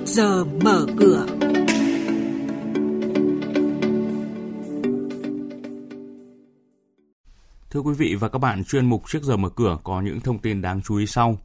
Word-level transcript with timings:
trước 0.00 0.06
giờ 0.06 0.44
mở 0.44 0.86
cửa. 0.98 1.26
Thưa 7.70 7.80
quý 7.80 7.94
vị 7.94 8.14
và 8.14 8.28
các 8.28 8.38
bạn, 8.38 8.64
chuyên 8.64 8.86
mục 8.86 9.02
trước 9.08 9.22
giờ 9.22 9.36
mở 9.36 9.48
cửa 9.48 9.78
có 9.84 10.00
những 10.00 10.20
thông 10.20 10.38
tin 10.38 10.62
đáng 10.62 10.82
chú 10.82 10.96
ý 10.96 11.06
sau. 11.06 11.38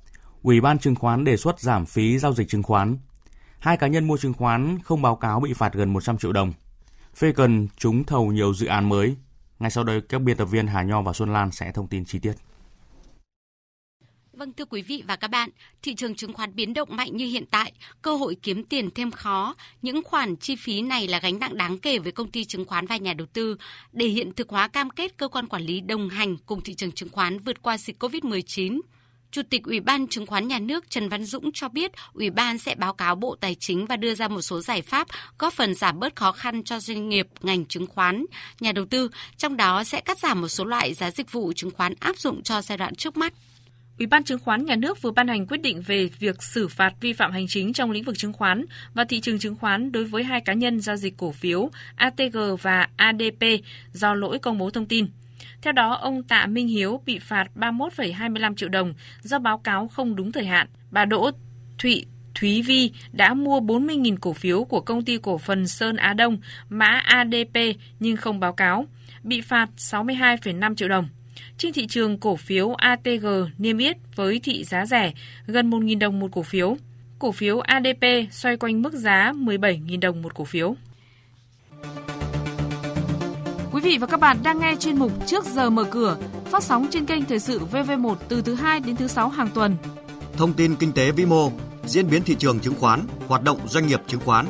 Ủy 0.44 0.62
ban 0.62 0.80
chứng 0.80 0.96
khoán 0.96 1.24
đề 1.24 1.38
xuất 1.38 1.60
giảm 1.60 1.86
phí 1.86 2.18
giao 2.20 2.34
dịch 2.34 2.50
chứng 2.50 2.64
khoán. 2.64 2.98
Hai 3.60 3.78
cá 3.78 3.88
nhân 3.88 4.08
mua 4.08 4.18
chứng 4.18 4.34
khoán 4.34 4.80
không 4.84 5.02
báo 5.02 5.16
cáo 5.16 5.40
bị 5.40 5.54
phạt 5.54 5.74
gần 5.74 5.94
100 5.94 6.18
triệu 6.18 6.32
đồng. 6.32 6.54
Phê 7.16 7.32
cần 7.32 7.68
trúng 7.78 8.04
thầu 8.04 8.32
nhiều 8.32 8.54
dự 8.54 8.68
án 8.68 8.90
mới. 8.90 9.16
Ngay 9.60 9.72
sau 9.72 9.84
đây, 9.84 10.02
các 10.02 10.22
biên 10.22 10.38
tập 10.38 10.46
viên 10.46 10.68
Hà 10.68 10.84
Nho 10.84 11.02
và 11.02 11.14
Xuân 11.14 11.34
Lan 11.34 11.52
sẽ 11.52 11.72
thông 11.72 11.88
tin 11.88 12.06
chi 12.06 12.20
tiết. 12.20 12.34
Vâng 14.38 14.54
thưa 14.54 14.66
quý 14.66 14.82
vị 14.82 15.04
và 15.08 15.16
các 15.16 15.28
bạn, 15.28 15.50
thị 15.82 15.96
trường 15.96 16.16
chứng 16.16 16.34
khoán 16.34 16.56
biến 16.56 16.74
động 16.74 16.90
mạnh 16.92 17.18
như 17.18 17.28
hiện 17.28 17.46
tại, 17.52 17.74
cơ 18.02 18.16
hội 18.16 18.38
kiếm 18.42 18.64
tiền 18.64 18.90
thêm 18.96 19.12
khó. 19.12 19.56
Những 19.82 20.04
khoản 20.04 20.36
chi 20.36 20.56
phí 20.56 20.82
này 20.82 21.08
là 21.08 21.20
gánh 21.20 21.40
nặng 21.40 21.58
đáng 21.58 21.78
kể 21.78 22.00
với 22.00 22.12
công 22.12 22.32
ty 22.32 22.46
chứng 22.46 22.66
khoán 22.66 22.86
và 22.86 22.98
nhà 22.98 23.14
đầu 23.14 23.28
tư. 23.34 23.58
Để 23.92 24.06
hiện 24.06 24.34
thực 24.34 24.50
hóa 24.50 24.68
cam 24.68 24.90
kết 24.90 25.18
cơ 25.18 25.28
quan 25.28 25.48
quản 25.48 25.62
lý 25.64 25.82
đồng 25.82 26.10
hành 26.10 26.38
cùng 26.38 26.62
thị 26.62 26.74
trường 26.74 26.92
chứng 26.92 27.10
khoán 27.10 27.40
vượt 27.40 27.62
qua 27.62 27.78
dịch 27.78 28.04
COVID-19, 28.04 28.82
Chủ 29.32 29.42
tịch 29.50 29.64
Ủy 29.64 29.80
ban 29.80 30.08
Chứng 30.08 30.26
khoán 30.26 30.48
Nhà 30.48 30.60
nước 30.60 30.90
Trần 30.90 31.10
Văn 31.10 31.26
Dũng 31.26 31.52
cho 31.52 31.70
biết 31.70 31.92
Ủy 32.14 32.30
ban 32.30 32.58
sẽ 32.58 32.76
báo 32.76 32.94
cáo 32.94 33.16
Bộ 33.16 33.36
Tài 33.40 33.56
chính 33.56 33.86
và 33.86 33.96
đưa 33.96 34.16
ra 34.16 34.28
một 34.28 34.42
số 34.42 34.62
giải 34.62 34.82
pháp 34.82 35.08
góp 35.40 35.54
phần 35.54 35.76
giảm 35.76 36.00
bớt 36.00 36.16
khó 36.16 36.32
khăn 36.32 36.64
cho 36.64 36.80
doanh 36.80 37.10
nghiệp 37.10 37.28
ngành 37.42 37.66
chứng 37.66 37.88
khoán, 37.88 38.26
nhà 38.60 38.72
đầu 38.72 38.86
tư, 38.86 39.10
trong 39.38 39.58
đó 39.58 39.84
sẽ 39.84 40.02
cắt 40.02 40.20
giảm 40.20 40.42
một 40.42 40.48
số 40.48 40.66
loại 40.66 40.94
giá 40.94 41.12
dịch 41.12 41.32
vụ 41.32 41.54
chứng 41.56 41.72
khoán 41.72 41.94
áp 42.00 42.18
dụng 42.18 42.44
cho 42.44 42.62
giai 42.62 42.78
đoạn 42.78 42.96
trước 42.96 43.18
mắt. 43.18 43.34
Ủy 44.00 44.08
ban 44.08 44.24
Chứng 44.24 44.40
khoán 44.40 44.66
Nhà 44.66 44.76
nước 44.76 45.02
vừa 45.02 45.12
ban 45.12 45.28
hành 45.28 45.48
quyết 45.48 45.62
định 45.62 45.82
về 45.82 46.10
việc 46.20 46.44
xử 46.44 46.68
phạt 46.68 46.94
vi 47.02 47.14
phạm 47.14 47.32
hành 47.32 47.46
chính 47.48 47.74
trong 47.74 47.92
lĩnh 47.92 48.04
vực 48.04 48.18
chứng 48.18 48.34
khoán 48.34 48.66
và 48.94 49.04
thị 49.04 49.20
trường 49.20 49.40
chứng 49.40 49.56
khoán 49.56 49.92
đối 49.92 50.04
với 50.04 50.24
hai 50.24 50.42
cá 50.42 50.54
nhân 50.54 50.80
giao 50.80 50.96
dịch 50.96 51.18
cổ 51.18 51.32
phiếu 51.32 51.70
ATG 51.96 52.38
và 52.62 52.88
ADP 52.96 53.44
do 53.92 54.14
lỗi 54.14 54.40
công 54.40 54.58
bố 54.58 54.70
thông 54.70 54.86
tin. 54.86 55.08
Theo 55.62 55.74
đó, 55.74 55.94
ông 55.94 56.24
Tạ 56.24 56.46
Minh 56.46 56.68
Hiếu 56.68 57.02
bị 57.06 57.20
phạt 57.20 57.48
31,25 57.56 58.56
triệu 58.56 58.70
đồng 58.70 58.94
do 59.22 59.40
báo 59.40 59.58
cáo 59.58 59.88
không 59.88 60.16
đúng 60.16 60.32
thời 60.32 60.46
hạn. 60.46 60.68
Bà 60.92 61.06
Đỗ 61.06 61.32
Thụy 61.78 62.06
Thúy 62.36 62.62
Vi 62.62 62.92
đã 63.12 63.34
mua 63.34 63.60
40.000 63.60 64.18
cổ 64.22 64.34
phiếu 64.34 64.64
của 64.64 64.82
công 64.82 65.06
ty 65.06 65.18
cổ 65.18 65.38
phần 65.38 65.68
Sơn 65.68 65.96
Á 65.96 66.14
Đông, 66.14 66.38
mã 66.70 67.02
ADP 67.06 67.58
nhưng 68.00 68.18
không 68.18 68.40
báo 68.40 68.54
cáo, 68.54 68.86
bị 69.24 69.42
phạt 69.42 69.70
62,5 69.78 70.76
triệu 70.76 70.90
đồng. 70.90 71.08
Trên 71.58 71.74
thị 71.74 71.88
trường 71.88 72.18
cổ 72.18 72.36
phiếu 72.36 72.74
ATG 72.74 73.28
niêm 73.58 73.78
yết 73.78 73.98
với 74.16 74.40
thị 74.44 74.64
giá 74.64 74.86
rẻ 74.86 75.14
gần 75.48 75.70
1.000 75.70 76.00
đồng 76.00 76.20
một 76.20 76.32
cổ 76.32 76.44
phiếu. 76.44 76.78
Cổ 77.20 77.32
phiếu 77.32 77.60
ADP 77.60 78.06
xoay 78.32 78.58
quanh 78.58 78.82
mức 78.82 78.94
giá 78.94 79.32
17.000 79.36 80.00
đồng 80.00 80.22
một 80.22 80.34
cổ 80.36 80.44
phiếu. 80.44 80.76
Quý 83.72 83.82
vị 83.82 83.98
và 83.98 84.08
các 84.08 84.20
bạn 84.20 84.38
đang 84.44 84.60
nghe 84.60 84.76
chuyên 84.80 85.00
mục 85.00 85.12
Trước 85.28 85.46
giờ 85.46 85.70
mở 85.70 85.84
cửa, 85.84 86.18
phát 86.46 86.64
sóng 86.64 86.88
trên 86.92 87.06
kênh 87.06 87.26
Thời 87.26 87.40
sự 87.40 87.62
VV1 87.72 88.16
từ 88.28 88.42
thứ 88.42 88.56
2 88.56 88.80
đến 88.80 88.96
thứ 88.96 89.08
6 89.08 89.30
hàng 89.30 89.50
tuần. 89.54 89.78
Thông 90.38 90.54
tin 90.54 90.76
kinh 90.76 90.92
tế 90.92 91.12
vĩ 91.12 91.26
mô, 91.26 91.52
diễn 91.86 92.10
biến 92.10 92.24
thị 92.24 92.36
trường 92.40 92.60
chứng 92.60 92.76
khoán, 92.80 93.02
hoạt 93.28 93.44
động 93.44 93.60
doanh 93.68 93.88
nghiệp 93.88 94.00
chứng 94.08 94.22
khoán. 94.26 94.46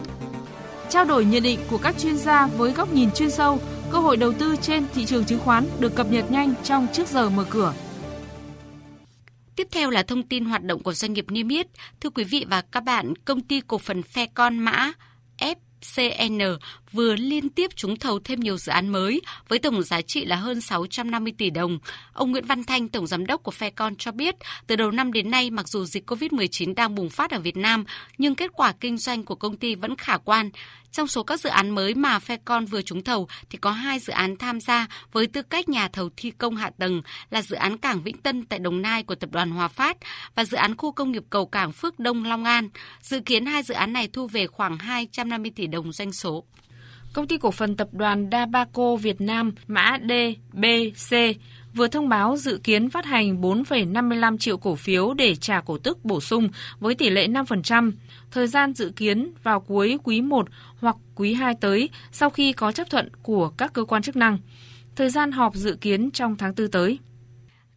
Trao 0.90 1.06
đổi 1.06 1.26
nhận 1.26 1.44
định 1.44 1.60
của 1.70 1.78
các 1.78 1.98
chuyên 1.98 2.18
gia 2.18 2.48
với 2.48 2.72
góc 2.72 2.94
nhìn 2.94 3.12
chuyên 3.12 3.30
sâu, 3.30 3.60
cơ 3.92 4.00
hội 4.00 4.18
đầu 4.18 4.34
tư 4.40 4.56
trên 4.62 4.86
thị 4.94 5.06
trường 5.06 5.26
chứng 5.26 5.40
khoán 5.40 5.66
được 5.80 5.96
cập 5.96 6.12
nhật 6.12 6.32
nhanh 6.32 6.54
trong 6.64 6.88
Trước 6.94 7.08
giờ 7.08 7.30
mở 7.30 7.46
cửa. 7.50 7.74
Tiếp 9.56 9.68
theo 9.72 9.90
là 9.90 10.04
thông 10.04 10.24
tin 10.24 10.46
hoạt 10.46 10.64
động 10.64 10.84
của 10.84 10.94
doanh 10.94 11.14
nghiệp 11.14 11.26
niêm 11.32 11.48
yết. 11.48 11.68
Thưa 12.02 12.10
quý 12.10 12.24
vị 12.24 12.46
và 12.50 12.62
các 12.62 12.84
bạn, 12.84 13.14
công 13.16 13.42
ty 13.42 13.62
cổ 13.68 13.78
phần 13.78 14.04
phe 14.04 14.26
con 14.26 14.60
mã 14.60 14.92
fcn 15.38 16.58
vừa 16.96 17.16
liên 17.16 17.50
tiếp 17.50 17.76
trúng 17.76 18.00
thầu 18.00 18.20
thêm 18.20 18.40
nhiều 18.40 18.58
dự 18.58 18.72
án 18.72 18.90
mới 18.90 19.22
với 19.48 19.60
tổng 19.60 19.84
giá 19.84 20.02
trị 20.02 20.26
là 20.26 20.36
hơn 20.36 20.62
650 20.62 21.34
tỷ 21.38 21.50
đồng. 21.50 21.80
Ông 22.14 22.32
Nguyễn 22.32 22.46
Văn 22.46 22.64
Thanh, 22.64 22.88
Tổng 22.88 23.08
Giám 23.08 23.26
đốc 23.26 23.44
của 23.44 23.52
Fecon 23.60 23.96
cho 23.98 24.12
biết, 24.12 24.36
từ 24.68 24.76
đầu 24.76 24.92
năm 24.92 25.14
đến 25.14 25.32
nay, 25.32 25.50
mặc 25.50 25.68
dù 25.68 25.86
dịch 25.86 26.12
COVID-19 26.12 26.76
đang 26.76 26.96
bùng 26.96 27.10
phát 27.10 27.32
ở 27.32 27.40
Việt 27.40 27.58
Nam, 27.58 27.86
nhưng 28.18 28.36
kết 28.36 28.52
quả 28.54 28.74
kinh 28.80 28.98
doanh 28.98 29.24
của 29.24 29.36
công 29.36 29.58
ty 29.58 29.76
vẫn 29.76 29.96
khả 29.96 30.18
quan. 30.18 30.50
Trong 30.92 31.08
số 31.08 31.24
các 31.24 31.40
dự 31.40 31.50
án 31.50 31.70
mới 31.70 31.94
mà 31.96 32.20
Fecon 32.20 32.68
vừa 32.68 32.82
trúng 32.82 33.04
thầu 33.04 33.28
thì 33.50 33.58
có 33.58 33.72
hai 33.72 34.00
dự 34.00 34.14
án 34.14 34.36
tham 34.38 34.60
gia 34.60 34.88
với 35.12 35.28
tư 35.28 35.42
cách 35.42 35.70
nhà 35.70 35.88
thầu 35.88 36.10
thi 36.18 36.32
công 36.32 36.56
hạ 36.56 36.72
tầng 36.80 37.02
là 37.30 37.42
dự 37.42 37.56
án 37.56 37.78
cảng 37.78 38.04
Vĩnh 38.04 38.18
Tân 38.18 38.46
tại 38.46 38.60
Đồng 38.60 38.82
Nai 38.82 39.04
của 39.04 39.16
tập 39.16 39.30
đoàn 39.32 39.52
Hòa 39.52 39.68
Phát 39.68 39.98
và 40.36 40.46
dự 40.46 40.58
án 40.58 40.78
khu 40.78 40.92
công 40.92 41.12
nghiệp 41.12 41.24
cầu 41.30 41.46
cảng 41.46 41.72
Phước 41.72 42.00
Đông 42.00 42.24
Long 42.24 42.44
An. 42.44 42.70
Dự 43.02 43.20
kiến 43.20 43.46
hai 43.46 43.64
dự 43.64 43.74
án 43.74 43.94
này 43.94 44.08
thu 44.08 44.28
về 44.28 44.48
khoảng 44.48 44.78
250 44.78 45.52
tỷ 45.56 45.68
đồng 45.68 45.92
doanh 45.92 46.14
số. 46.14 46.44
Công 47.16 47.28
ty 47.28 47.38
cổ 47.38 47.52
phần 47.52 47.76
tập 47.76 47.88
đoàn 47.92 48.30
Dabaco 48.32 48.96
Việt 48.96 49.22
Nam 49.22 49.52
mã 49.68 49.98
DBC 50.02 51.16
vừa 51.74 51.88
thông 51.88 52.10
báo 52.10 52.38
dự 52.38 52.60
kiến 52.64 52.90
phát 52.90 53.06
hành 53.06 53.42
4,55 53.42 54.38
triệu 54.38 54.58
cổ 54.58 54.76
phiếu 54.76 55.14
để 55.14 55.36
trả 55.36 55.62
cổ 55.62 55.78
tức 55.78 56.06
bổ 56.06 56.22
sung 56.22 56.50
với 56.80 56.96
tỷ 56.96 57.10
lệ 57.10 57.28
5%, 57.28 57.92
thời 58.32 58.48
gian 58.48 58.74
dự 58.74 58.92
kiến 58.96 59.32
vào 59.44 59.60
cuối 59.60 59.98
quý 60.04 60.22
1 60.22 60.48
hoặc 60.80 60.96
quý 61.16 61.34
2 61.34 61.56
tới 61.62 61.90
sau 62.12 62.30
khi 62.30 62.54
có 62.54 62.72
chấp 62.72 62.90
thuận 62.90 63.10
của 63.24 63.50
các 63.50 63.74
cơ 63.74 63.84
quan 63.84 64.02
chức 64.02 64.16
năng. 64.16 64.38
Thời 64.96 65.10
gian 65.10 65.32
họp 65.32 65.56
dự 65.56 65.76
kiến 65.82 66.12
trong 66.12 66.36
tháng 66.36 66.54
4 66.58 66.72
tới. 66.72 67.00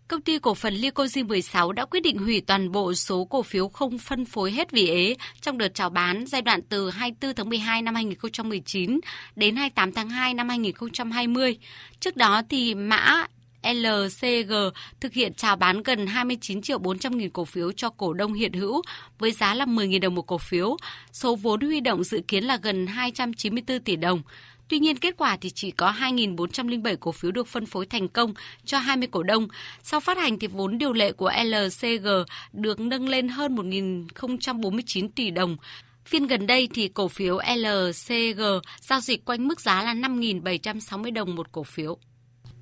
Công 0.09 0.21
ty 0.21 0.39
cổ 0.39 0.55
phần 0.55 0.75
Lycosi 0.75 1.23
16 1.23 1.73
đã 1.73 1.85
quyết 1.85 2.01
định 2.01 2.19
hủy 2.19 2.41
toàn 2.41 2.73
bộ 2.73 2.95
số 2.95 3.25
cổ 3.25 3.43
phiếu 3.43 3.69
không 3.69 3.99
phân 3.99 4.25
phối 4.25 4.53
hết 4.53 4.71
vì 4.71 4.89
ế 4.89 5.17
trong 5.41 5.59
đợt 5.59 5.75
chào 5.75 5.91
bán 5.91 6.25
giai 6.27 6.43
đoạn 6.43 6.63
từ 6.63 6.91
24 6.91 7.35
tháng 7.35 7.49
12 7.49 7.83
năm 7.83 7.95
2019 7.95 9.01
đến 9.37 9.57
28 9.57 9.93
tháng 9.93 10.09
2 10.09 10.35
năm 10.35 10.49
2020. 10.49 11.57
Trước 12.01 12.17
đó 12.17 12.43
thì 12.49 12.75
mã 12.75 13.27
LCG 13.63 14.53
thực 15.01 15.13
hiện 15.13 15.35
chào 15.35 15.57
bán 15.57 15.83
gần 15.83 16.07
29 16.07 16.63
triệu 16.63 16.79
400 16.79 17.19
nghìn 17.19 17.31
cổ 17.31 17.45
phiếu 17.45 17.73
cho 17.73 17.91
cổ 17.91 18.13
đông 18.13 18.33
hiện 18.33 18.53
hữu 18.53 18.83
với 19.19 19.33
giá 19.33 19.55
là 19.55 19.65
10.000 19.65 20.01
đồng 20.01 20.15
một 20.15 20.27
cổ 20.27 20.39
phiếu. 20.39 20.77
Số 21.13 21.37
vốn 21.37 21.61
huy 21.61 21.81
động 21.81 22.05
dự 22.05 22.21
kiến 22.29 22.45
là 22.45 22.57
gần 22.57 22.87
294 22.87 23.81
tỷ 23.81 23.97
đồng. 23.97 24.23
Tuy 24.69 24.79
nhiên 24.79 24.97
kết 24.97 25.15
quả 25.17 25.37
thì 25.41 25.51
chỉ 25.51 25.71
có 25.71 25.95
2.407 26.01 26.97
cổ 27.01 27.13
phiếu 27.13 27.31
được 27.31 27.47
phân 27.47 27.67
phối 27.67 27.87
thành 27.87 28.09
công 28.09 28.35
cho 28.65 28.79
20 28.79 29.09
cổ 29.11 29.23
đông. 29.23 29.49
Sau 29.83 30.01
phát 30.01 30.19
hành 30.19 30.39
thì 30.39 30.47
vốn 30.47 30.79
điều 30.79 30.93
lệ 30.93 31.13
của 31.13 31.33
LCG 31.45 32.09
được 32.53 32.81
nâng 32.81 33.09
lên 33.09 33.29
hơn 33.29 33.57
1.049 33.57 35.09
tỷ 35.15 35.31
đồng. 35.31 35.57
Phiên 36.05 36.27
gần 36.27 36.47
đây 36.47 36.69
thì 36.75 36.89
cổ 36.89 37.09
phiếu 37.09 37.39
LCG 37.57 38.43
giao 38.81 39.01
dịch 39.01 39.25
quanh 39.25 39.49
mức 39.49 39.61
giá 39.61 39.83
là 39.83 39.95
5.760 39.95 41.13
đồng 41.13 41.35
một 41.35 41.53
cổ 41.53 41.63
phiếu. 41.63 41.99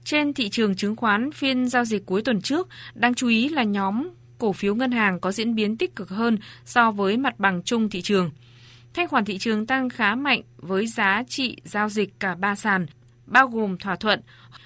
Trên 0.05 0.35
thị 0.35 0.49
trường 0.49 0.77
chứng 0.77 0.97
khoán 0.97 1.33
phiên 1.33 1.69
giao 1.69 1.85
dịch 1.85 2.07
cuối 2.07 2.23
tuần 2.23 2.41
trước, 2.41 2.69
đáng 2.95 3.15
chú 3.15 3.29
ý 3.29 3.49
là 3.49 3.63
nhóm 3.63 4.09
cổ 4.39 4.53
phiếu 4.53 4.75
ngân 4.75 4.93
hàng 4.93 5.21
có 5.21 5.33
diễn 5.33 5.55
biến 5.55 5.77
tích 5.77 5.97
cực 5.97 6.09
hơn 6.09 6.39
so 6.65 6.91
với 6.91 7.17
mặt 7.17 7.39
bằng 7.39 7.63
chung 7.63 7.91
thị 7.91 8.03
trường. 8.03 8.31
Thanh 8.97 9.09
khoản 9.09 9.25
thị 9.25 9.39
trường 9.39 9.67
tăng 9.67 9.89
khá 9.89 10.15
mạnh 10.15 10.41
với 10.57 10.87
giá 10.87 11.23
trị 11.29 11.57
giao 11.65 11.89
dịch 11.89 12.21
cả 12.21 12.35
ba 12.35 12.55
sàn, 12.55 12.87
bao 13.27 13.49
gồm 13.49 13.79
thỏa 13.79 13.97
thuận 13.97 14.21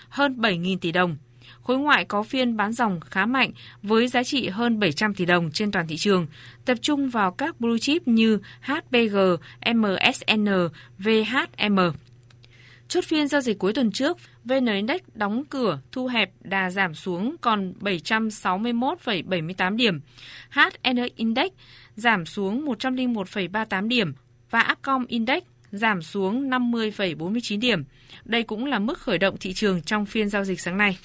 hơn 0.09 0.37
7.000 0.41 0.79
tỷ 0.79 0.93
đồng. 0.93 1.17
Khối 1.63 1.79
ngoại 1.79 2.05
có 2.05 2.23
phiên 2.23 2.57
bán 2.57 2.73
dòng 2.73 3.01
khá 3.01 3.27
mạnh 3.27 3.51
với 3.83 4.09
giá 4.09 4.23
trị 4.23 4.49
hơn 4.49 4.79
700 4.79 5.15
tỷ 5.15 5.25
đồng 5.25 5.51
trên 5.51 5.73
toàn 5.73 5.87
thị 5.89 5.97
trường, 5.97 6.27
tập 6.65 6.79
trung 6.83 7.09
vào 7.09 7.31
các 7.31 7.61
blue 7.61 7.79
chip 7.79 8.09
như 8.09 8.39
HPG, 8.61 9.17
MSN, 9.75 10.49
VHM. 10.99 11.79
Chốt 12.91 13.05
phiên 13.05 13.29
giao 13.29 13.41
dịch 13.41 13.59
cuối 13.59 13.73
tuần 13.73 13.93
trước, 13.93 14.19
VN 14.45 14.67
Index 14.67 15.01
đóng 15.15 15.45
cửa 15.45 15.81
thu 15.93 16.07
hẹp 16.07 16.31
đà 16.41 16.71
giảm 16.71 16.95
xuống 16.95 17.37
còn 17.41 17.73
761,78 17.81 19.77
điểm. 19.77 20.01
HN 20.51 20.97
Index 21.17 21.51
giảm 21.97 22.27
xuống 22.27 22.67
101,38 22.67 23.89
điểm 23.89 24.13
và 24.51 24.69
Upcom 24.73 25.07
Index 25.07 25.43
giảm 25.73 26.03
xuống 26.03 26.51
50,49 26.51 27.61
điểm. 27.61 27.85
Đây 28.25 28.43
cũng 28.43 28.67
là 28.67 28.79
mức 28.79 28.99
khởi 28.99 29.19
động 29.19 29.37
thị 29.41 29.53
trường 29.53 29.83
trong 29.83 30.07
phiên 30.07 30.29
giao 30.29 30.45
dịch 30.45 30.61
sáng 30.61 30.79
nay. 30.79 30.99